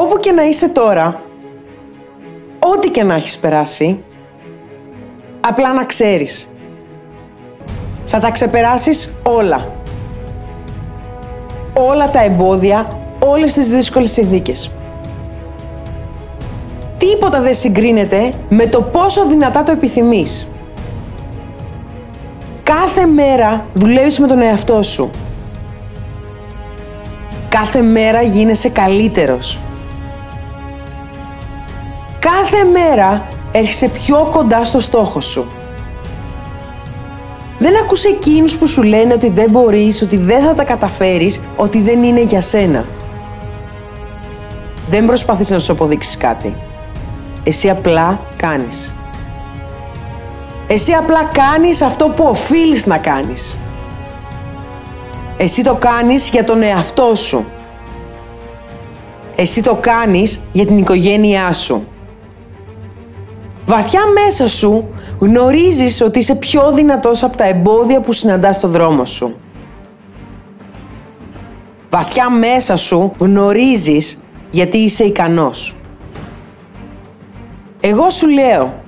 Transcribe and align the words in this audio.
Όπου 0.00 0.18
και 0.18 0.32
να 0.32 0.42
είσαι 0.42 0.68
τώρα, 0.68 1.20
ό,τι 2.58 2.90
και 2.90 3.02
να 3.02 3.14
έχεις 3.14 3.38
περάσει, 3.38 4.04
απλά 5.40 5.72
να 5.72 5.84
ξέρεις. 5.84 6.50
Θα 8.04 8.18
τα 8.18 8.30
ξεπεράσεις 8.30 9.16
όλα. 9.22 9.72
Όλα 11.74 12.10
τα 12.10 12.22
εμπόδια, 12.22 12.86
όλες 13.18 13.52
τις 13.52 13.68
δύσκολες 13.68 14.10
συνθήκες. 14.10 14.74
Τίποτα 16.98 17.40
δεν 17.40 17.54
συγκρίνεται 17.54 18.32
με 18.48 18.66
το 18.66 18.82
πόσο 18.82 19.26
δυνατά 19.26 19.62
το 19.62 19.72
επιθυμείς. 19.72 20.52
Κάθε 22.62 23.06
μέρα 23.06 23.66
δουλεύεις 23.74 24.18
με 24.18 24.26
τον 24.26 24.40
εαυτό 24.40 24.82
σου. 24.82 25.10
Κάθε 27.48 27.80
μέρα 27.80 28.22
γίνεσαι 28.22 28.68
καλύτερος. 28.68 29.60
Κάθε 32.30 32.64
μέρα 32.64 33.28
έρχεσαι 33.52 33.88
πιο 33.88 34.28
κοντά 34.32 34.64
στο 34.64 34.80
στόχο 34.80 35.20
σου. 35.20 35.46
Δεν 37.58 37.76
ακούς 37.76 38.04
εκείνους 38.04 38.56
που 38.56 38.66
σου 38.66 38.82
λένε 38.82 39.12
ότι 39.12 39.28
δεν 39.28 39.50
μπορείς, 39.50 40.02
ότι 40.02 40.16
δεν 40.16 40.42
θα 40.42 40.54
τα 40.54 40.64
καταφέρεις, 40.64 41.40
ότι 41.56 41.80
δεν 41.80 42.02
είναι 42.02 42.20
για 42.20 42.40
σένα. 42.40 42.84
Δεν 44.88 45.06
προσπαθείς 45.06 45.50
να 45.50 45.58
σου 45.58 45.72
αποδείξεις 45.72 46.16
κάτι. 46.16 46.56
Εσύ 47.44 47.70
απλά 47.70 48.20
κάνεις. 48.36 48.96
Εσύ 50.66 50.92
απλά 50.92 51.24
κάνεις 51.24 51.82
αυτό 51.82 52.08
που 52.08 52.24
οφείλεις 52.24 52.86
να 52.86 52.98
κάνεις. 52.98 53.56
Εσύ 55.36 55.62
το 55.62 55.74
κάνεις 55.74 56.28
για 56.28 56.44
τον 56.44 56.62
εαυτό 56.62 57.14
σου. 57.14 57.46
Εσύ 59.36 59.62
το 59.62 59.74
κάνεις 59.74 60.44
για 60.52 60.66
την 60.66 60.78
οικογένειά 60.78 61.52
σου. 61.52 61.86
Βαθιά 63.68 64.00
μέσα 64.06 64.46
σου 64.46 64.88
γνωρίζεις 65.18 66.00
ότι 66.00 66.18
είσαι 66.18 66.34
πιο 66.34 66.72
δυνατός 66.72 67.22
από 67.22 67.36
τα 67.36 67.44
εμπόδια 67.44 68.00
που 68.00 68.12
συναντάς 68.12 68.56
στο 68.56 68.68
δρόμο 68.68 69.04
σου. 69.04 69.36
Βαθιά 71.90 72.30
μέσα 72.30 72.76
σου 72.76 73.12
γνωρίζεις 73.18 74.22
γιατί 74.50 74.78
είσαι 74.78 75.04
ικανός. 75.04 75.76
Εγώ 77.80 78.10
σου 78.10 78.28
λέω, 78.28 78.82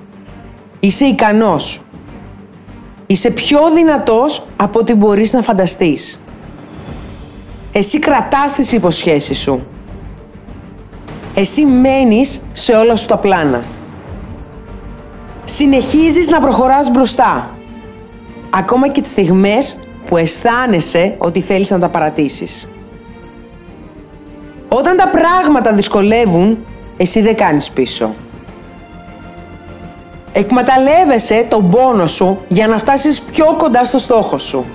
είσαι 0.79 1.05
ικανός. 1.05 1.81
Είσαι 3.07 3.29
πιο 3.31 3.59
δυνατός 3.73 4.45
από 4.55 4.79
ό,τι 4.79 4.93
μπορείς 4.93 5.33
να 5.33 5.41
φανταστείς. 5.41 6.23
Εσύ 7.71 7.99
κρατάς 7.99 8.53
τις 8.53 8.71
υποσχέσεις 8.71 9.39
σου. 9.39 9.65
Εσύ 11.33 11.65
μένεις 11.65 12.41
σε 12.51 12.73
όλα 12.73 12.95
σου 12.95 13.05
τα 13.05 13.17
πλάνα. 13.17 13.63
Συνεχίζεις 15.43 16.29
να 16.29 16.39
προχωράς 16.39 16.91
μπροστά. 16.91 17.49
Ακόμα 18.49 18.87
και 18.87 19.01
τις 19.01 19.11
στιγμές 19.11 19.79
που 20.05 20.17
αισθάνεσαι 20.17 21.15
ότι 21.17 21.41
θέλεις 21.41 21.69
να 21.71 21.79
τα 21.79 21.89
παρατήσεις. 21.89 22.69
Όταν 24.67 24.97
τα 24.97 25.07
πράγματα 25.07 25.73
δυσκολεύουν, 25.73 26.65
εσύ 26.97 27.21
δεν 27.21 27.35
κάνεις 27.35 27.71
πίσω. 27.71 28.15
Εκμεταλλεύεσαι 30.31 31.45
τον 31.49 31.69
πόνο 31.69 32.07
σου 32.07 32.39
για 32.47 32.67
να 32.67 32.77
φτάσεις 32.77 33.21
πιο 33.21 33.55
κοντά 33.57 33.85
στο 33.85 33.97
στόχο 33.97 34.37
σου. 34.37 34.65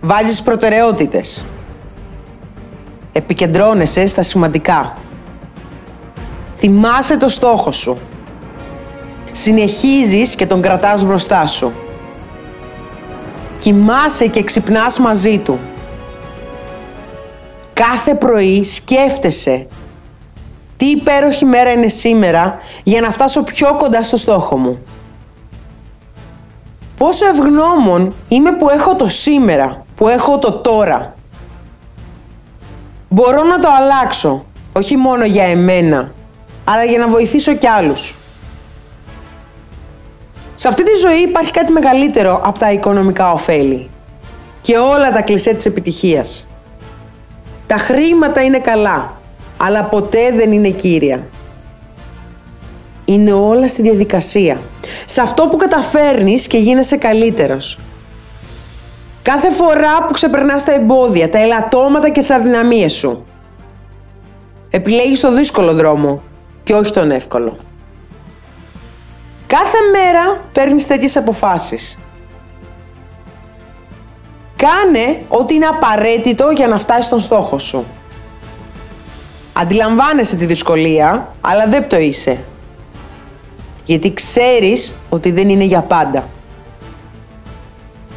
Βάζεις 0.00 0.42
προτεραιότητες. 0.42 1.46
Επικεντρώνεσαι 3.12 4.06
στα 4.06 4.22
σημαντικά. 4.22 4.94
Θυμάσαι 6.56 7.16
το 7.16 7.28
στόχο 7.28 7.72
σου. 7.72 7.98
Συνεχίζεις 9.30 10.34
και 10.34 10.46
τον 10.46 10.60
κρατάς 10.60 11.04
μπροστά 11.04 11.46
σου. 11.46 11.72
Κοιμάσαι 13.58 14.26
και 14.26 14.42
ξυπνάς 14.42 14.98
μαζί 14.98 15.38
του. 15.38 15.58
Κάθε 17.72 18.14
πρωί 18.14 18.64
σκέφτεσαι 18.64 19.66
τι 20.80 20.86
υπέροχη 20.86 21.44
μέρα 21.44 21.70
είναι 21.70 21.88
σήμερα 21.88 22.56
για 22.82 23.00
να 23.00 23.10
φτάσω 23.10 23.42
πιο 23.42 23.76
κοντά 23.76 24.02
στο 24.02 24.16
στόχο 24.16 24.56
μου. 24.56 24.78
Πόσο 26.96 27.26
ευγνώμων 27.26 28.14
είμαι 28.28 28.52
που 28.52 28.68
έχω 28.68 28.96
το 28.96 29.08
σήμερα, 29.08 29.84
που 29.94 30.08
έχω 30.08 30.38
το 30.38 30.52
τώρα. 30.52 31.14
Μπορώ 33.08 33.42
να 33.42 33.58
το 33.58 33.68
αλλάξω, 33.80 34.44
όχι 34.72 34.96
μόνο 34.96 35.24
για 35.24 35.44
εμένα, 35.44 36.12
αλλά 36.64 36.84
για 36.84 36.98
να 36.98 37.08
βοηθήσω 37.08 37.54
κι 37.54 37.66
άλλους. 37.66 38.18
Σε 40.60 40.68
αυτή 40.68 40.82
τη 40.84 40.94
ζωή 40.94 41.18
υπάρχει 41.18 41.50
κάτι 41.50 41.72
μεγαλύτερο 41.72 42.40
από 42.44 42.58
τα 42.58 42.72
οικονομικά 42.72 43.32
ωφέλη 43.32 43.90
και 44.60 44.76
όλα 44.76 45.12
τα 45.12 45.22
κλισέ 45.22 45.54
της 45.54 45.66
επιτυχίας. 45.66 46.48
Τα 47.66 47.76
χρήματα 47.76 48.42
είναι 48.42 48.58
καλά, 48.58 49.20
αλλά 49.56 49.84
ποτέ 49.84 50.32
δεν 50.32 50.52
είναι 50.52 50.68
κύρια. 50.68 51.28
Είναι 53.04 53.32
όλα 53.32 53.68
στη 53.68 53.82
διαδικασία. 53.82 54.60
Σε 55.04 55.20
αυτό 55.20 55.48
που 55.48 55.56
καταφέρνεις 55.56 56.46
και 56.46 56.58
γίνεσαι 56.58 56.96
καλύτερος. 56.96 57.78
Κάθε 59.22 59.50
φορά 59.50 60.04
που 60.06 60.12
ξεπερνάς 60.12 60.64
τα 60.64 60.72
εμπόδια, 60.72 61.30
τα 61.30 61.38
ελαττώματα 61.38 62.10
και 62.10 62.20
τις 62.20 62.30
αδυναμίες 62.30 62.92
σου. 62.92 63.26
Επιλέγεις 64.70 65.20
το 65.20 65.34
δύσκολο 65.34 65.74
δρόμο 65.74 66.22
και 66.62 66.74
όχι 66.74 66.92
τον 66.92 67.10
εύκολο. 67.10 67.56
Κάθε 69.50 69.78
μέρα 69.92 70.40
παίρνεις 70.52 70.86
τέτοιες 70.86 71.16
αποφάσεις. 71.16 71.98
Κάνε 74.56 75.22
ό,τι 75.28 75.54
είναι 75.54 75.66
απαραίτητο 75.66 76.50
για 76.50 76.66
να 76.66 76.78
φτάσεις 76.78 77.04
στον 77.04 77.20
στόχο 77.20 77.58
σου. 77.58 77.84
Αντιλαμβάνεσαι 79.52 80.36
τη 80.36 80.46
δυσκολία, 80.46 81.34
αλλά 81.40 81.66
δεν 81.66 81.88
το 81.88 81.98
είσαι. 81.98 82.44
Γιατί 83.84 84.14
ξέρεις 84.14 84.98
ότι 85.08 85.30
δεν 85.30 85.48
είναι 85.48 85.64
για 85.64 85.82
πάντα. 85.82 86.28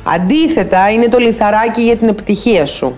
Αντίθετα, 0.04 0.92
είναι 0.92 1.08
το 1.08 1.18
λιθαράκι 1.18 1.82
για 1.82 1.96
την 1.96 2.08
επιτυχία 2.08 2.66
σου. 2.66 2.98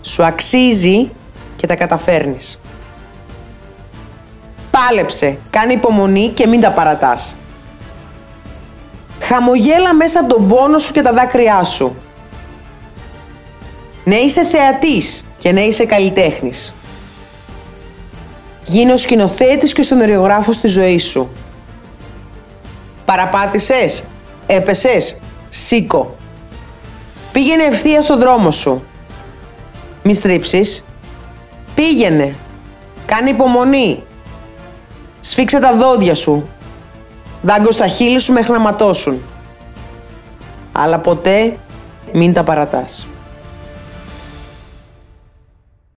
Σου 0.00 0.24
αξίζει 0.24 1.10
και 1.56 1.66
τα 1.66 1.74
καταφέρνεις. 1.74 2.60
Πάλεψε, 4.88 5.38
κάνε 5.50 5.72
υπομονή 5.72 6.28
και 6.28 6.46
μην 6.46 6.60
τα 6.60 6.70
παρατάς. 6.70 7.36
Χαμογέλα 9.20 9.94
μέσα 9.94 10.20
από 10.20 10.34
τον 10.34 10.48
πόνο 10.48 10.78
σου 10.78 10.92
και 10.92 11.02
τα 11.02 11.12
δάκρυά 11.12 11.62
σου. 11.64 11.96
Ναι 14.04 14.16
είσαι 14.16 14.44
θεατής 14.44 15.28
και 15.38 15.52
ναι 15.52 15.60
είσαι 15.60 15.84
καλλιτέχνης. 15.84 16.74
Γίνε 18.64 18.92
ο 18.92 18.96
σκηνοθέτης 18.96 19.72
και 19.72 19.80
ο 19.80 19.84
σενεριογράφος 19.84 20.56
στη 20.56 20.66
ζωή 20.66 20.98
σου. 20.98 21.30
Παραπάτησες, 23.04 24.04
έπεσες, 24.46 25.18
σήκω. 25.48 26.14
Πήγαινε 27.32 27.62
ευθεία 27.62 28.02
στο 28.02 28.16
δρόμο 28.18 28.50
σου. 28.50 28.84
Μη 30.02 30.14
στρίψεις. 30.14 30.84
Πήγαινε. 31.74 32.34
Κάνε 33.06 33.30
υπομονή. 33.30 34.02
Σφίξε 35.20 35.60
τα 35.60 35.74
δόντια 35.74 36.14
σου. 36.14 36.48
Δάγκω 37.42 37.70
στα 37.70 37.88
χείλη 37.88 38.18
σου 38.18 38.32
μέχρι 38.32 38.52
να 38.52 38.58
ματώσουν. 38.58 39.22
Αλλά 40.72 40.98
ποτέ 40.98 41.56
μην 42.12 42.32
τα 42.32 42.42
παρατάς. 42.42 43.06